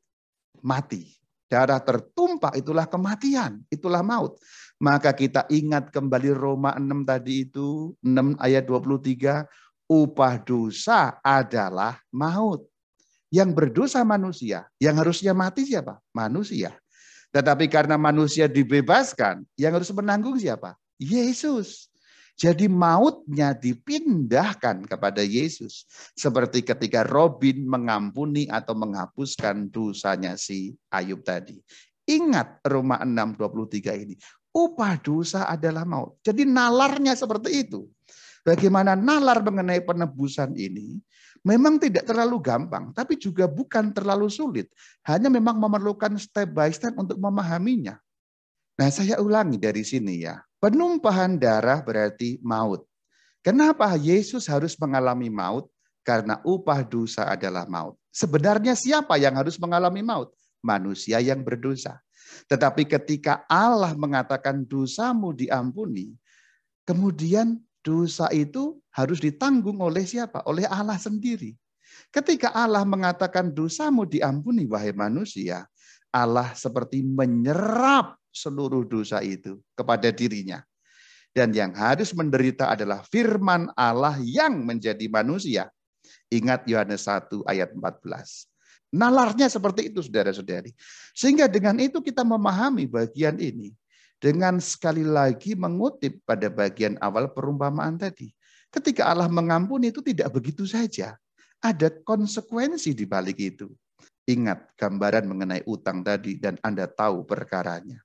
mati. 0.64 1.12
Darah 1.46 1.78
tertumpah 1.78 2.56
itulah 2.56 2.88
kematian, 2.88 3.62
itulah 3.70 4.00
maut. 4.00 4.40
Maka 4.82 5.12
kita 5.12 5.44
ingat 5.52 5.92
kembali 5.94 6.32
Roma 6.32 6.74
6 6.74 7.04
tadi 7.04 7.46
itu, 7.46 7.94
6 8.00 8.34
ayat 8.40 8.64
23, 8.66 9.44
upah 9.86 10.42
dosa 10.42 11.18
adalah 11.22 11.98
maut. 12.10 12.66
Yang 13.26 13.50
berdosa 13.58 14.06
manusia, 14.06 14.70
yang 14.78 15.02
harusnya 15.02 15.34
mati 15.34 15.66
siapa? 15.66 15.98
Manusia. 16.14 16.78
Tetapi 17.34 17.66
karena 17.66 17.98
manusia 17.98 18.46
dibebaskan, 18.46 19.42
yang 19.58 19.74
harus 19.74 19.90
menanggung 19.90 20.38
siapa? 20.38 20.78
Yesus. 20.96 21.90
Jadi 22.36 22.68
mautnya 22.68 23.56
dipindahkan 23.56 24.84
kepada 24.84 25.24
Yesus. 25.24 25.88
Seperti 26.12 26.60
ketika 26.60 27.00
Robin 27.02 27.64
mengampuni 27.64 28.44
atau 28.44 28.76
menghapuskan 28.76 29.72
dosanya 29.72 30.36
si 30.36 30.76
Ayub 30.92 31.24
tadi. 31.24 31.56
Ingat 32.04 32.60
Roma 32.68 33.00
6:23 33.00 33.96
ini. 33.96 34.14
Upah 34.52 35.00
dosa 35.00 35.48
adalah 35.48 35.88
maut. 35.88 36.20
Jadi 36.20 36.44
nalarnya 36.44 37.16
seperti 37.16 37.66
itu. 37.66 37.88
Bagaimana 38.46 38.94
nalar 38.94 39.42
mengenai 39.42 39.82
penebusan 39.82 40.54
ini 40.54 41.02
memang 41.42 41.82
tidak 41.82 42.06
terlalu 42.06 42.38
gampang, 42.38 42.94
tapi 42.94 43.18
juga 43.18 43.50
bukan 43.50 43.90
terlalu 43.90 44.30
sulit. 44.30 44.70
Hanya 45.02 45.26
memang 45.26 45.58
memerlukan 45.58 46.14
step 46.14 46.54
by 46.54 46.70
step 46.70 46.94
untuk 46.94 47.18
memahaminya. 47.18 47.98
Nah, 48.78 48.86
saya 48.94 49.18
ulangi 49.18 49.58
dari 49.58 49.82
sini 49.82 50.22
ya. 50.22 50.38
Penumpahan 50.62 51.34
darah 51.42 51.82
berarti 51.82 52.38
maut. 52.38 52.86
Kenapa 53.42 53.90
Yesus 53.98 54.46
harus 54.46 54.78
mengalami 54.78 55.26
maut? 55.26 55.66
Karena 56.06 56.38
upah 56.46 56.86
dosa 56.86 57.26
adalah 57.26 57.66
maut. 57.66 57.98
Sebenarnya 58.14 58.78
siapa 58.78 59.18
yang 59.18 59.34
harus 59.34 59.58
mengalami 59.58 60.06
maut? 60.06 60.30
Manusia 60.62 61.18
yang 61.18 61.42
berdosa. 61.42 61.98
Tetapi 62.46 62.86
ketika 62.86 63.42
Allah 63.50 63.90
mengatakan 63.98 64.62
dosamu 64.62 65.34
diampuni, 65.34 66.14
kemudian 66.86 67.58
dosa 67.86 68.26
itu 68.34 68.82
harus 68.90 69.22
ditanggung 69.22 69.78
oleh 69.78 70.02
siapa? 70.02 70.42
Oleh 70.50 70.66
Allah 70.66 70.98
sendiri. 70.98 71.54
Ketika 72.10 72.50
Allah 72.50 72.82
mengatakan 72.82 73.54
dosamu 73.54 74.02
diampuni 74.02 74.66
wahai 74.66 74.90
manusia, 74.90 75.70
Allah 76.10 76.50
seperti 76.58 77.06
menyerap 77.06 78.18
seluruh 78.34 78.82
dosa 78.82 79.22
itu 79.22 79.62
kepada 79.78 80.10
dirinya. 80.10 80.66
Dan 81.30 81.52
yang 81.52 81.76
harus 81.76 82.16
menderita 82.16 82.72
adalah 82.72 83.04
firman 83.06 83.68
Allah 83.76 84.16
yang 84.24 84.64
menjadi 84.64 85.06
manusia. 85.06 85.68
Ingat 86.32 86.64
Yohanes 86.66 87.04
1 87.06 87.44
ayat 87.44 87.70
14. 87.76 88.48
Nalarnya 88.96 89.46
seperti 89.52 89.92
itu 89.92 90.00
saudara-saudari. 90.00 90.72
Sehingga 91.12 91.44
dengan 91.44 91.76
itu 91.76 92.00
kita 92.00 92.24
memahami 92.24 92.88
bagian 92.88 93.36
ini. 93.36 93.76
Dengan 94.26 94.58
sekali 94.58 95.06
lagi 95.06 95.54
mengutip 95.54 96.18
pada 96.26 96.50
bagian 96.50 96.98
awal 96.98 97.30
perumpamaan 97.30 97.94
tadi. 97.94 98.34
Ketika 98.74 99.06
Allah 99.06 99.30
mengampuni 99.30 99.94
itu 99.94 100.02
tidak 100.02 100.34
begitu 100.34 100.66
saja. 100.66 101.14
Ada 101.62 101.94
konsekuensi 102.02 102.90
di 102.90 103.06
balik 103.06 103.38
itu. 103.38 103.70
Ingat 104.26 104.74
gambaran 104.74 105.30
mengenai 105.30 105.62
utang 105.70 106.02
tadi 106.02 106.42
dan 106.42 106.58
Anda 106.58 106.90
tahu 106.90 107.22
perkaranya. 107.22 108.02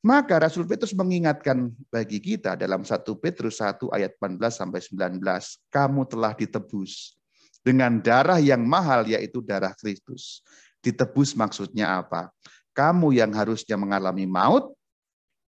Maka 0.00 0.40
Rasul 0.40 0.64
Petrus 0.64 0.96
mengingatkan 0.96 1.68
bagi 1.92 2.16
kita 2.16 2.56
dalam 2.56 2.88
1 2.88 3.04
Petrus 3.20 3.60
1 3.60 3.92
ayat 3.92 4.16
18 4.16 4.40
sampai 4.48 4.80
19, 4.80 5.20
kamu 5.68 6.00
telah 6.08 6.32
ditebus 6.32 7.20
dengan 7.60 8.00
darah 8.00 8.40
yang 8.40 8.64
mahal 8.64 9.04
yaitu 9.04 9.44
darah 9.44 9.76
Kristus. 9.76 10.40
Ditebus 10.80 11.36
maksudnya 11.36 12.00
apa? 12.00 12.32
Kamu 12.72 13.12
yang 13.12 13.36
harusnya 13.36 13.76
mengalami 13.76 14.24
maut, 14.24 14.77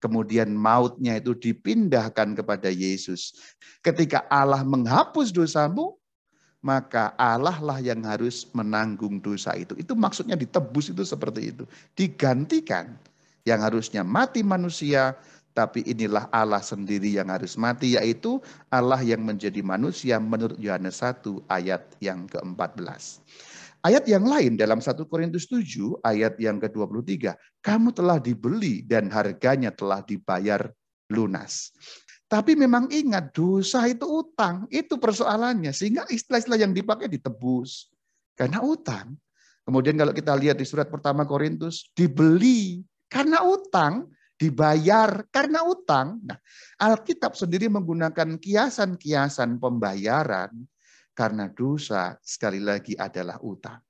kemudian 0.01 0.53
mautnya 0.53 1.17
itu 1.17 1.33
dipindahkan 1.33 2.37
kepada 2.37 2.69
Yesus. 2.69 3.37
Ketika 3.81 4.25
Allah 4.29 4.63
menghapus 4.63 5.33
dosamu, 5.33 5.97
maka 6.65 7.15
Allah 7.15 7.57
lah 7.63 7.79
yang 7.79 8.03
harus 8.03 8.49
menanggung 8.51 9.23
dosa 9.23 9.55
itu. 9.55 9.79
Itu 9.79 9.95
maksudnya 9.95 10.35
ditebus 10.35 10.91
itu 10.91 11.07
seperti 11.07 11.55
itu. 11.55 11.65
Digantikan 11.95 12.99
yang 13.47 13.63
harusnya 13.63 14.03
mati 14.03 14.43
manusia, 14.43 15.15
tapi 15.55 15.87
inilah 15.87 16.27
Allah 16.35 16.61
sendiri 16.61 17.15
yang 17.15 17.31
harus 17.31 17.55
mati, 17.55 17.95
yaitu 17.95 18.43
Allah 18.69 18.99
yang 19.01 19.23
menjadi 19.23 19.63
manusia 19.63 20.19
menurut 20.19 20.59
Yohanes 20.59 21.01
1 21.01 21.23
ayat 21.47 21.87
yang 22.03 22.27
ke-14. 22.27 23.23
Ayat 23.87 24.03
yang 24.11 24.27
lain 24.27 24.59
dalam 24.59 24.83
1 24.83 24.99
Korintus 25.07 25.47
7 25.47 26.03
ayat 26.03 26.35
yang 26.43 26.59
ke-23, 26.59 27.39
kamu 27.63 27.95
telah 27.95 28.19
dibeli 28.19 28.83
dan 28.83 29.07
harganya 29.15 29.71
telah 29.71 30.03
dibayar 30.03 30.67
lunas. 31.07 31.71
Tapi 32.27 32.59
memang 32.59 32.91
ingat 32.91 33.31
dosa 33.31 33.87
itu 33.87 34.03
utang, 34.03 34.67
itu 34.75 34.99
persoalannya. 34.99 35.71
Sehingga 35.71 36.03
istilah-istilah 36.11 36.59
yang 36.67 36.75
dipakai 36.75 37.07
ditebus. 37.07 37.87
Karena 38.35 38.59
utang. 38.59 39.15
Kemudian 39.63 39.95
kalau 39.95 40.11
kita 40.11 40.35
lihat 40.35 40.59
di 40.59 40.67
surat 40.67 40.91
pertama 40.91 41.23
Korintus, 41.23 41.87
dibeli 41.95 42.83
karena 43.07 43.47
utang, 43.47 44.11
dibayar 44.35 45.23
karena 45.31 45.63
utang. 45.63 46.19
Nah, 46.27 46.43
Alkitab 46.83 47.39
sendiri 47.39 47.71
menggunakan 47.71 48.35
kiasan-kiasan 48.35 49.63
pembayaran 49.63 50.51
karena 51.17 51.49
dosa 51.49 52.21
sekali 52.21 52.61
lagi 52.61 52.93
adalah 52.93 53.41
utang. 53.41 53.81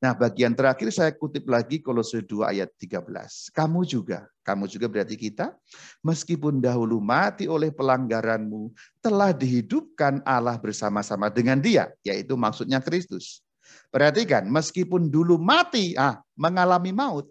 Nah, 0.00 0.16
bagian 0.16 0.56
terakhir 0.56 0.88
saya 0.96 1.12
kutip 1.12 1.44
lagi 1.44 1.76
Kolose 1.84 2.24
2 2.24 2.56
ayat 2.56 2.72
13. 2.80 3.52
Kamu 3.52 3.84
juga, 3.84 4.24
kamu 4.40 4.64
juga 4.64 4.88
berarti 4.88 5.12
kita, 5.12 5.52
meskipun 6.00 6.56
dahulu 6.56 7.04
mati 7.04 7.44
oleh 7.44 7.68
pelanggaranmu, 7.68 8.72
telah 9.04 9.36
dihidupkan 9.36 10.24
Allah 10.24 10.56
bersama-sama 10.56 11.28
dengan 11.28 11.60
dia, 11.60 11.92
yaitu 12.00 12.32
maksudnya 12.32 12.80
Kristus. 12.80 13.44
Perhatikan, 13.92 14.48
meskipun 14.48 15.12
dulu 15.12 15.36
mati, 15.36 15.92
ah, 16.00 16.16
mengalami 16.32 16.96
maut. 16.96 17.28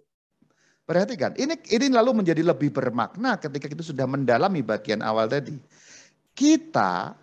Perhatikan, 0.86 1.34
ini 1.42 1.58
ini 1.74 1.90
lalu 1.90 2.22
menjadi 2.22 2.46
lebih 2.46 2.70
bermakna 2.70 3.38
ketika 3.42 3.66
kita 3.66 3.82
sudah 3.82 4.06
mendalami 4.06 4.62
bagian 4.62 5.02
awal 5.02 5.26
tadi. 5.26 5.58
Kita 6.38 7.18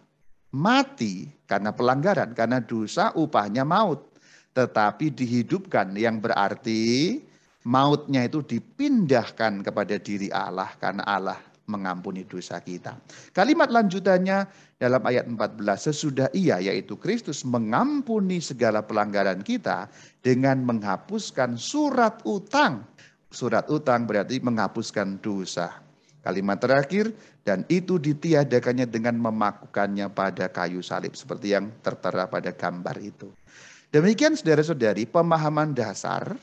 mati 0.57 1.29
karena 1.45 1.77
pelanggaran, 1.77 2.33
karena 2.33 2.64
dosa 2.64 3.12
upahnya 3.12 3.69
maut 3.69 4.16
tetapi 4.57 5.12
dihidupkan 5.12 5.92
yang 5.92 6.16
berarti 6.16 7.21
mautnya 7.69 8.25
itu 8.25 8.40
dipindahkan 8.40 9.61
kepada 9.61 10.01
diri 10.01 10.33
Allah 10.33 10.73
karena 10.81 11.05
Allah 11.05 11.37
mengampuni 11.69 12.25
dosa 12.25 12.57
kita. 12.64 12.97
Kalimat 13.37 13.69
lanjutannya 13.69 14.49
dalam 14.81 15.03
ayat 15.05 15.29
14, 15.29 15.61
sesudah 15.92 16.33
ia 16.33 16.57
yaitu 16.62 16.97
Kristus 16.97 17.45
mengampuni 17.45 18.40
segala 18.40 18.81
pelanggaran 18.81 19.45
kita 19.45 19.92
dengan 20.25 20.64
menghapuskan 20.64 21.61
surat 21.61 22.25
utang. 22.25 22.81
Surat 23.29 23.69
utang 23.69 24.09
berarti 24.09 24.40
menghapuskan 24.40 25.21
dosa. 25.21 25.86
Kalimat 26.27 26.59
terakhir, 26.59 27.15
dan 27.47 27.62
itu 27.71 28.03
ditiadakannya 28.03 28.91
dengan 28.91 29.15
memakukannya 29.15 30.11
pada 30.11 30.51
kayu 30.51 30.83
salib. 30.83 31.15
Seperti 31.15 31.55
yang 31.55 31.71
tertera 31.87 32.27
pada 32.27 32.51
gambar 32.51 32.99
itu. 32.99 33.31
Demikian 33.95 34.35
saudara-saudari 34.35 35.07
pemahaman 35.07 35.71
dasar 35.71 36.35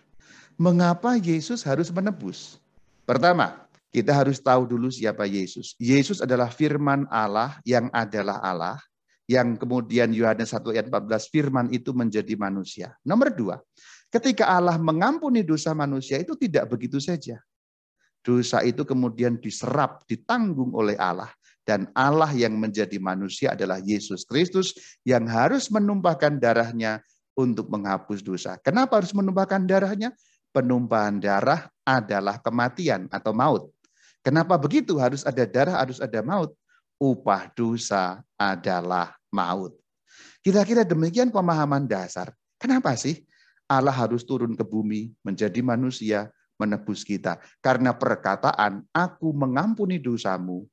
mengapa 0.55 1.19
Yesus 1.19 1.67
harus 1.67 1.91
menebus. 1.91 2.55
Pertama, 3.03 3.67
kita 3.91 4.15
harus 4.15 4.39
tahu 4.39 4.63
dulu 4.63 4.87
siapa 4.87 5.27
Yesus. 5.27 5.75
Yesus 5.75 6.23
adalah 6.23 6.47
firman 6.47 7.03
Allah 7.11 7.59
yang 7.67 7.91
adalah 7.91 8.39
Allah. 8.39 8.79
Yang 9.27 9.59
kemudian 9.67 10.15
Yohanes 10.15 10.55
1 10.55 10.63
ayat 10.71 10.87
14 10.87 11.27
firman 11.27 11.67
itu 11.75 11.91
menjadi 11.91 12.35
manusia. 12.39 12.95
Nomor 13.03 13.31
dua, 13.35 13.59
ketika 14.11 14.47
Allah 14.47 14.79
mengampuni 14.79 15.43
dosa 15.43 15.75
manusia 15.75 16.19
itu 16.19 16.35
tidak 16.39 16.71
begitu 16.71 17.03
saja. 17.03 17.43
Dosa 18.23 18.63
itu 18.63 18.87
kemudian 18.87 19.35
diserap, 19.35 20.07
ditanggung 20.07 20.71
oleh 20.71 20.95
Allah. 20.95 21.29
Dan 21.63 21.87
Allah 21.95 22.31
yang 22.31 22.55
menjadi 22.59 22.99
manusia 22.99 23.55
adalah 23.55 23.79
Yesus 23.79 24.27
Kristus 24.27 24.75
yang 25.07 25.27
harus 25.27 25.71
menumpahkan 25.71 26.39
darahnya 26.39 26.99
untuk 27.35 27.71
menghapus 27.71 28.19
dosa. 28.23 28.59
Kenapa 28.59 28.99
harus 28.99 29.11
menumpahkan 29.15 29.63
darahnya? 29.63 30.11
Penumpahan 30.51 31.17
darah 31.19 31.67
adalah 31.83 32.39
kematian 32.39 33.11
atau 33.11 33.31
maut. 33.31 33.71
Kenapa 34.23 34.55
begitu? 34.55 34.99
Harus 34.99 35.27
ada 35.27 35.43
darah, 35.43 35.79
harus 35.83 35.99
ada 35.99 36.19
maut. 36.23 36.55
Upah 36.95 37.51
dosa 37.51 38.23
adalah 38.39 39.15
maut. 39.33 39.75
Kira-kira 40.43 40.87
demikian 40.87 41.31
pemahaman 41.31 41.87
dasar. 41.87 42.31
Kenapa 42.59 42.95
sih 42.95 43.23
Allah 43.67 43.95
harus 43.95 44.23
turun 44.23 44.55
ke 44.55 44.63
bumi 44.63 45.11
menjadi 45.23 45.59
manusia 45.59 46.31
menebus 46.63 47.03
kita? 47.03 47.43
Karena 47.59 47.91
perkataan 47.91 48.87
aku 48.95 49.35
mengampuni 49.35 49.99
dosamu 49.99 50.63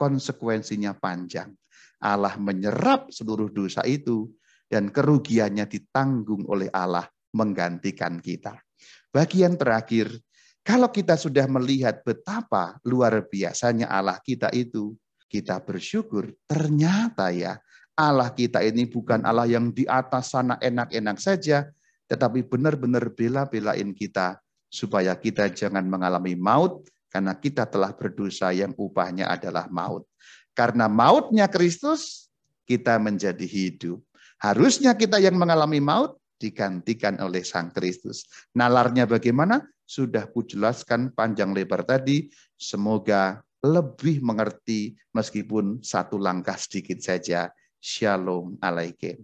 konsekuensinya 0.00 0.96
panjang. 0.96 1.52
Allah 2.00 2.36
menyerap 2.40 3.12
seluruh 3.12 3.52
dosa 3.52 3.84
itu 3.84 4.32
dan 4.68 4.88
kerugiannya 4.88 5.68
ditanggung 5.68 6.48
oleh 6.48 6.72
Allah 6.72 7.04
menggantikan 7.36 8.20
kita. 8.20 8.56
Bagian 9.12 9.60
terakhir, 9.60 10.10
kalau 10.64 10.88
kita 10.88 11.14
sudah 11.20 11.44
melihat 11.44 12.00
betapa 12.02 12.80
luar 12.88 13.24
biasanya 13.28 13.92
Allah 13.92 14.16
kita 14.24 14.48
itu, 14.56 14.96
kita 15.28 15.60
bersyukur 15.60 16.32
ternyata 16.48 17.28
ya 17.34 17.60
Allah 17.94 18.34
kita 18.34 18.58
ini 18.62 18.90
bukan 18.90 19.22
Allah 19.22 19.46
yang 19.46 19.70
di 19.70 19.86
atas 19.86 20.34
sana 20.34 20.58
enak-enak 20.58 21.18
saja, 21.22 21.70
tetapi 22.10 22.42
benar-benar 22.42 23.14
bela-belain 23.14 23.94
kita 23.94 24.42
supaya 24.74 25.14
kita 25.14 25.54
jangan 25.54 25.86
mengalami 25.86 26.34
maut 26.34 26.82
karena 27.06 27.30
kita 27.38 27.62
telah 27.70 27.94
berdosa 27.94 28.50
yang 28.50 28.74
upahnya 28.74 29.30
adalah 29.30 29.70
maut. 29.70 30.02
Karena 30.50 30.90
mautnya 30.90 31.46
Kristus, 31.46 32.26
kita 32.66 32.98
menjadi 32.98 33.46
hidup. 33.46 34.02
Harusnya 34.42 34.98
kita 34.98 35.22
yang 35.22 35.38
mengalami 35.38 35.78
maut 35.78 36.18
digantikan 36.42 37.22
oleh 37.22 37.46
Sang 37.46 37.70
Kristus. 37.70 38.26
Nalarnya 38.50 39.06
bagaimana? 39.06 39.62
Sudah 39.86 40.26
kujelaskan 40.26 41.14
panjang 41.14 41.54
lebar 41.54 41.86
tadi. 41.86 42.26
Semoga 42.58 43.38
lebih 43.62 44.18
mengerti 44.26 44.98
meskipun 45.14 45.86
satu 45.86 46.18
langkah 46.18 46.58
sedikit 46.58 46.98
saja. 46.98 47.46
Shalom 47.78 48.58
alaikum. 48.58 49.22